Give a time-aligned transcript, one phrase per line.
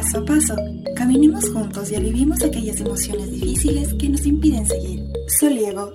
[0.00, 0.56] paso a paso.
[0.96, 5.04] Caminemos juntos y aliviemos aquellas emociones difíciles que nos impiden seguir.
[5.38, 5.92] Soliego,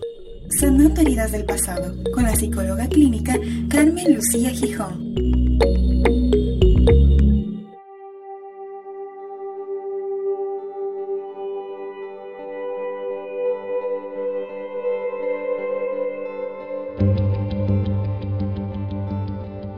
[0.60, 5.25] sanando heridas del pasado, con la psicóloga clínica Carmen Lucía Gijón.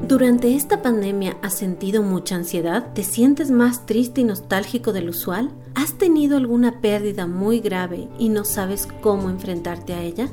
[0.08, 2.94] Durante esta pandemia has sentido mucha ansiedad?
[2.94, 5.52] ¿Te sientes más triste y nostálgico del usual?
[5.76, 10.30] ¿Has tenido alguna pérdida muy grave y no sabes cómo enfrentarte a ella?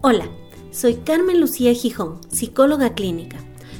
[0.00, 0.30] Hola,
[0.70, 3.36] soy Carmen Lucía Gijón, psicóloga clínica.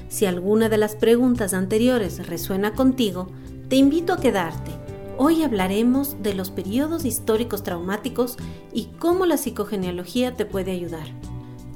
[0.08, 3.28] Si alguna de las preguntas anteriores resuena contigo,
[3.70, 4.70] te invito a quedarte.
[5.16, 8.36] Hoy hablaremos de los periodos históricos traumáticos
[8.70, 11.06] y cómo la psicogenealogía te puede ayudar.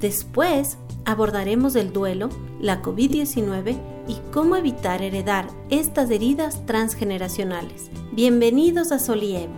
[0.01, 7.91] Después abordaremos el duelo, la COVID-19 y cómo evitar heredar estas heridas transgeneracionales.
[8.11, 9.53] Bienvenidos a Solievo.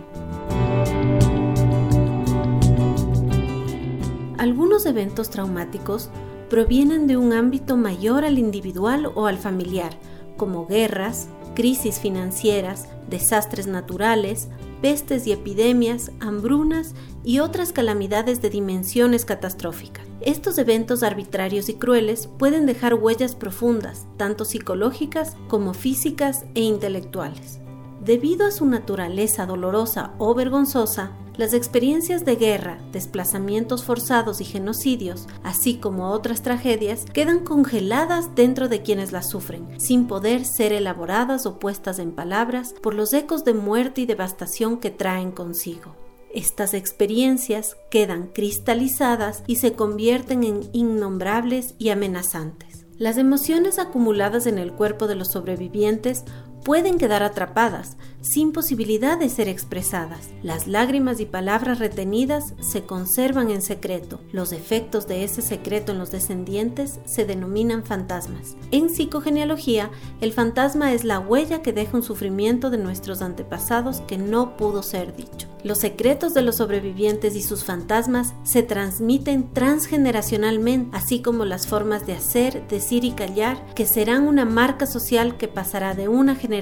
[4.36, 6.10] Algunos eventos traumáticos
[6.50, 9.98] provienen de un ámbito mayor al individual o al familiar,
[10.36, 14.48] como guerras, crisis financieras, desastres naturales,
[14.82, 20.06] pestes y epidemias, hambrunas y otras calamidades de dimensiones catastróficas.
[20.20, 27.60] Estos eventos arbitrarios y crueles pueden dejar huellas profundas, tanto psicológicas como físicas e intelectuales.
[28.04, 35.26] Debido a su naturaleza dolorosa o vergonzosa, las experiencias de guerra, desplazamientos forzados y genocidios,
[35.42, 41.46] así como otras tragedias, quedan congeladas dentro de quienes las sufren, sin poder ser elaboradas
[41.46, 45.96] o puestas en palabras por los ecos de muerte y devastación que traen consigo.
[46.32, 52.84] Estas experiencias quedan cristalizadas y se convierten en innombrables y amenazantes.
[52.96, 56.24] Las emociones acumuladas en el cuerpo de los sobrevivientes
[56.64, 60.30] pueden quedar atrapadas, sin posibilidad de ser expresadas.
[60.42, 64.18] Las lágrimas y palabras retenidas se conservan en secreto.
[64.32, 68.56] Los efectos de ese secreto en los descendientes se denominan fantasmas.
[68.70, 69.90] En psicogenealogía,
[70.22, 74.82] el fantasma es la huella que deja un sufrimiento de nuestros antepasados que no pudo
[74.82, 75.48] ser dicho.
[75.62, 82.06] Los secretos de los sobrevivientes y sus fantasmas se transmiten transgeneracionalmente, así como las formas
[82.06, 86.53] de hacer, decir y callar, que serán una marca social que pasará de una generación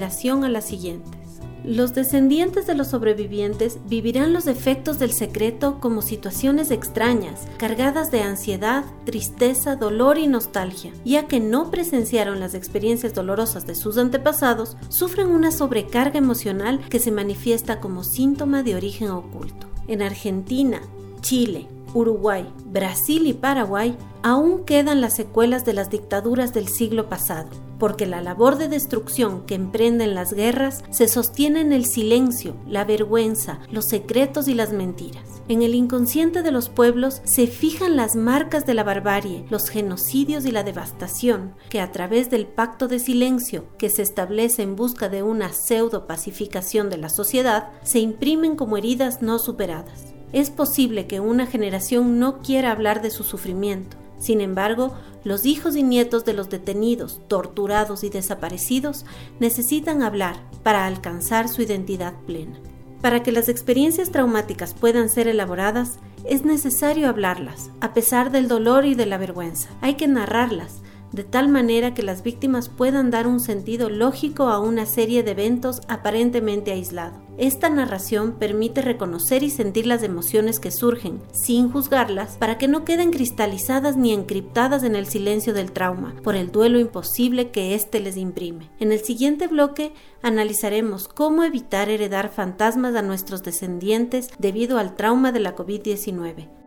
[0.44, 1.22] a la siguiente.
[1.64, 8.20] Los descendientes de los sobrevivientes vivirán los efectos del secreto como situaciones extrañas, cargadas de
[8.22, 10.92] ansiedad, tristeza, dolor y nostalgia.
[11.04, 16.98] Ya que no presenciaron las experiencias dolorosas de sus antepasados, sufren una sobrecarga emocional que
[16.98, 19.68] se manifiesta como síntoma de origen oculto.
[19.86, 20.80] En Argentina,
[21.20, 27.48] Chile, Uruguay, Brasil y Paraguay aún quedan las secuelas de las dictaduras del siglo pasado
[27.82, 32.84] porque la labor de destrucción que emprenden las guerras se sostiene en el silencio, la
[32.84, 35.24] vergüenza, los secretos y las mentiras.
[35.48, 40.46] En el inconsciente de los pueblos se fijan las marcas de la barbarie, los genocidios
[40.46, 45.08] y la devastación, que a través del pacto de silencio que se establece en busca
[45.08, 50.14] de una pseudo pacificación de la sociedad, se imprimen como heridas no superadas.
[50.32, 54.94] Es posible que una generación no quiera hablar de su sufrimiento, sin embargo,
[55.24, 59.04] los hijos y nietos de los detenidos, torturados y desaparecidos
[59.40, 62.56] necesitan hablar para alcanzar su identidad plena.
[63.00, 68.84] Para que las experiencias traumáticas puedan ser elaboradas, es necesario hablarlas, a pesar del dolor
[68.84, 69.70] y de la vergüenza.
[69.80, 74.58] Hay que narrarlas, de tal manera que las víctimas puedan dar un sentido lógico a
[74.58, 77.22] una serie de eventos aparentemente aislados.
[77.38, 82.84] Esta narración permite reconocer y sentir las emociones que surgen, sin juzgarlas, para que no
[82.84, 88.00] queden cristalizadas ni encriptadas en el silencio del trauma, por el duelo imposible que éste
[88.00, 88.70] les imprime.
[88.78, 95.32] En el siguiente bloque analizaremos cómo evitar heredar fantasmas a nuestros descendientes debido al trauma
[95.32, 96.61] de la COVID-19.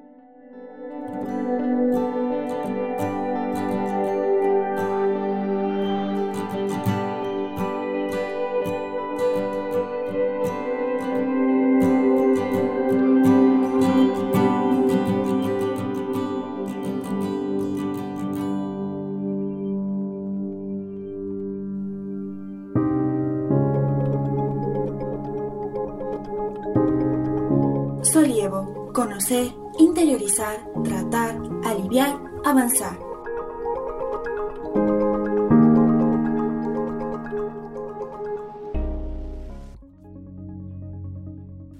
[28.96, 32.98] Conocer, interiorizar, tratar, aliviar, avanzar.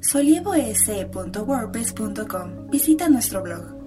[0.02, 2.70] solievoes.wordpress.com.
[2.70, 3.85] Visita nuestro blog.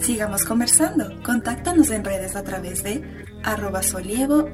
[0.00, 1.22] Sigamos conversando.
[1.22, 3.04] Contáctanos en redes a través de
[3.44, 4.48] arroba solievo.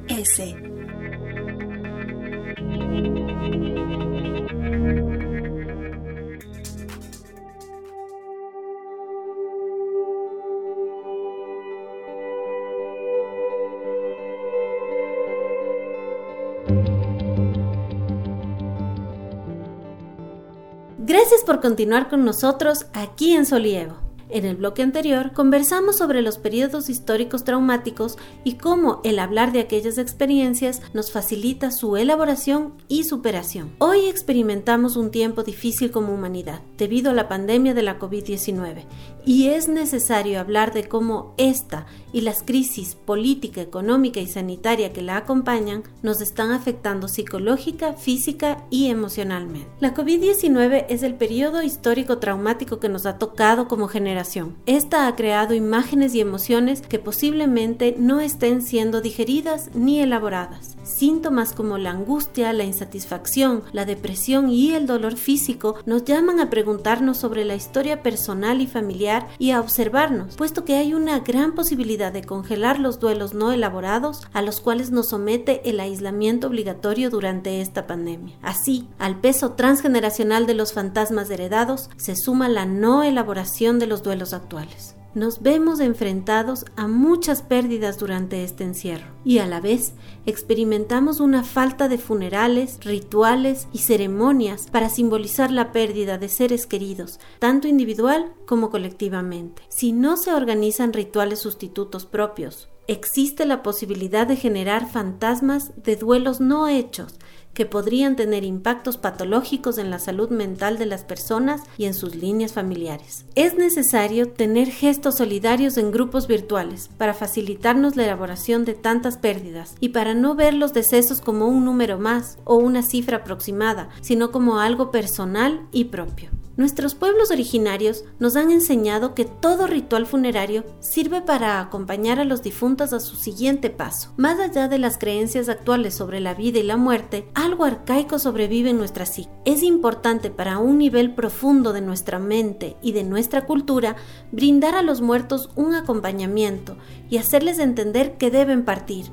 [20.99, 24.06] Gracias por continuar con nosotros aquí en Solievo.
[24.28, 29.61] En el bloque anterior conversamos sobre los periodos históricos traumáticos y cómo el hablar de
[29.61, 33.70] aquellas experiencias nos facilita su elaboración y superación.
[33.78, 38.84] Hoy experimentamos un tiempo difícil como humanidad debido a la pandemia de la COVID-19
[39.26, 45.02] y es necesario hablar de cómo esta y las crisis política, económica y sanitaria que
[45.02, 49.69] la acompañan nos están afectando psicológica, física y emocionalmente.
[49.81, 54.56] La COVID-19 es el periodo histórico traumático que nos ha tocado como generación.
[54.64, 60.76] Esta ha creado imágenes y emociones que posiblemente no estén siendo digeridas ni elaboradas.
[60.84, 66.49] Síntomas como la angustia, la insatisfacción, la depresión y el dolor físico nos llaman a
[66.49, 71.54] preguntarnos sobre la historia personal y familiar y a observarnos, puesto que hay una gran
[71.54, 77.10] posibilidad de congelar los duelos no elaborados a los cuales nos somete el aislamiento obligatorio
[77.10, 78.36] durante esta pandemia.
[78.42, 84.02] Así, al peso transgeneracional de los fantasmas heredados se suma la no elaboración de los
[84.02, 89.94] duelos actuales nos vemos enfrentados a muchas pérdidas durante este encierro y a la vez
[90.26, 97.18] experimentamos una falta de funerales, rituales y ceremonias para simbolizar la pérdida de seres queridos,
[97.38, 99.62] tanto individual como colectivamente.
[99.68, 106.41] Si no se organizan rituales sustitutos propios, existe la posibilidad de generar fantasmas de duelos
[106.41, 107.15] no hechos
[107.56, 112.15] que podrían tener impactos patológicos en la salud mental de las personas y en sus
[112.15, 113.25] líneas familiares.
[113.35, 119.75] Es necesario tener gestos solidarios en grupos virtuales para facilitarnos la elaboración de tantas pérdidas
[119.81, 124.31] y para no ver los decesos como un número más o una cifra aproximada, sino
[124.31, 126.29] como algo personal y propio.
[126.56, 132.43] Nuestros pueblos originarios nos han enseñado que todo ritual funerario sirve para acompañar a los
[132.43, 134.14] difuntos a su siguiente paso.
[134.17, 138.70] Más allá de las creencias actuales sobre la vida y la muerte, algo arcaico sobrevive
[138.70, 139.31] en nuestra psique.
[139.44, 143.97] Es importante para un nivel profundo de nuestra mente y de nuestra cultura
[144.32, 146.79] brindar a los muertos un acompañamiento
[147.11, 149.06] y hacerles entender que deben partir.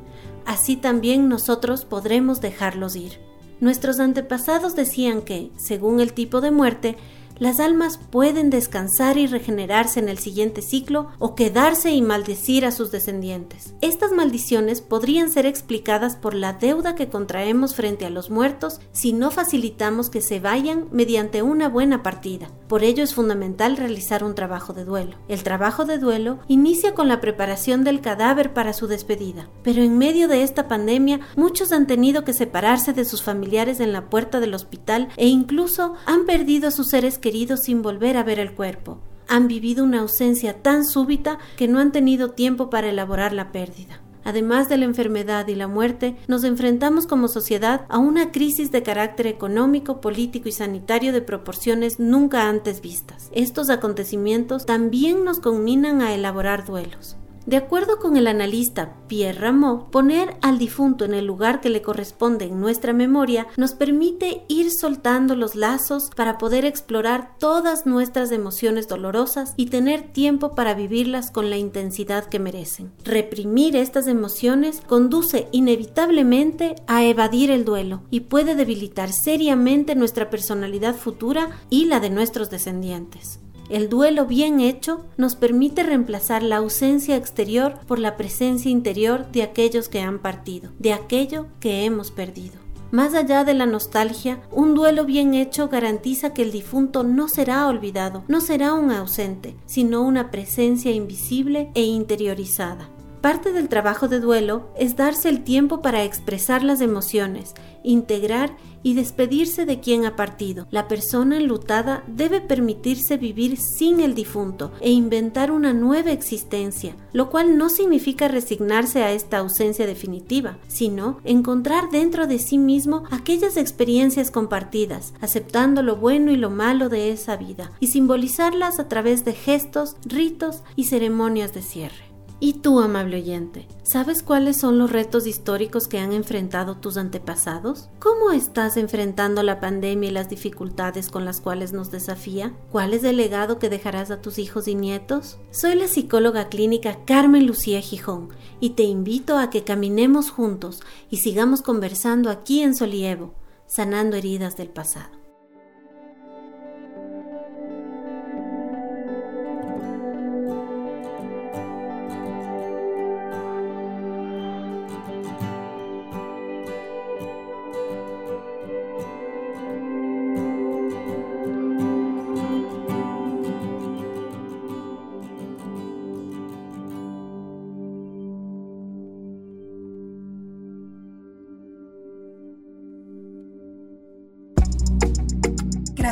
[0.45, 3.19] Así también nosotros podremos dejarlos ir.
[3.59, 6.97] Nuestros antepasados decían que, según el tipo de muerte,
[7.39, 12.71] las almas pueden descansar y regenerarse en el siguiente ciclo o quedarse y maldecir a
[12.71, 13.73] sus descendientes.
[13.81, 19.13] Estas maldiciones podrían ser explicadas por la deuda que contraemos frente a los muertos si
[19.13, 22.49] no facilitamos que se vayan mediante una buena partida.
[22.67, 25.17] Por ello es fundamental realizar un trabajo de duelo.
[25.27, 29.97] El trabajo de duelo inicia con la preparación del cadáver para su despedida, pero en
[29.97, 34.39] medio de esta pandemia muchos han tenido que separarse de sus familiares en la puerta
[34.39, 38.51] del hospital e incluso han perdido a sus seres queridos sin volver a ver el
[38.51, 38.99] cuerpo.
[39.29, 44.01] Han vivido una ausencia tan súbita que no han tenido tiempo para elaborar la pérdida.
[44.25, 48.83] Además de la enfermedad y la muerte, nos enfrentamos como sociedad a una crisis de
[48.83, 53.29] carácter económico, político y sanitario de proporciones nunca antes vistas.
[53.31, 57.15] Estos acontecimientos también nos conminan a elaborar duelos.
[57.45, 61.81] De acuerdo con el analista Pierre Rameau, poner al difunto en el lugar que le
[61.81, 68.31] corresponde en nuestra memoria nos permite ir soltando los lazos para poder explorar todas nuestras
[68.31, 72.93] emociones dolorosas y tener tiempo para vivirlas con la intensidad que merecen.
[73.03, 80.95] Reprimir estas emociones conduce inevitablemente a evadir el duelo y puede debilitar seriamente nuestra personalidad
[80.95, 83.39] futura y la de nuestros descendientes.
[83.69, 89.43] El duelo bien hecho nos permite reemplazar la ausencia exterior por la presencia interior de
[89.43, 92.63] aquellos que han partido, de aquello que hemos perdido.
[92.91, 97.65] Más allá de la nostalgia, un duelo bien hecho garantiza que el difunto no será
[97.67, 102.89] olvidado, no será un ausente, sino una presencia invisible e interiorizada.
[103.23, 108.95] Parte del trabajo de duelo es darse el tiempo para expresar las emociones, integrar y
[108.95, 110.67] despedirse de quien ha partido.
[110.71, 117.29] La persona enlutada debe permitirse vivir sin el difunto e inventar una nueva existencia, lo
[117.29, 123.55] cual no significa resignarse a esta ausencia definitiva, sino encontrar dentro de sí mismo aquellas
[123.55, 129.23] experiencias compartidas, aceptando lo bueno y lo malo de esa vida y simbolizarlas a través
[129.23, 132.12] de gestos, ritos y ceremonias de cierre.
[132.45, 137.87] Y tú, amable oyente, ¿sabes cuáles son los retos históricos que han enfrentado tus antepasados?
[137.99, 142.51] ¿Cómo estás enfrentando la pandemia y las dificultades con las cuales nos desafía?
[142.69, 145.37] ¿Cuál es el legado que dejarás a tus hijos y nietos?
[145.51, 148.27] Soy la psicóloga clínica Carmen Lucía Gijón
[148.59, 153.35] y te invito a que caminemos juntos y sigamos conversando aquí en Solievo,
[153.67, 155.22] sanando heridas del pasado.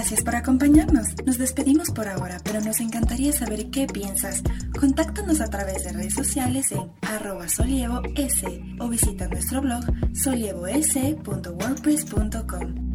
[0.01, 1.09] Gracias por acompañarnos.
[1.27, 4.41] Nos despedimos por ahora, pero nos encantaría saber qué piensas.
[4.79, 8.01] Contáctanos a través de redes sociales en arroba solievos
[8.79, 9.83] o visita nuestro blog
[10.15, 12.90] solievoes.wordpress.com.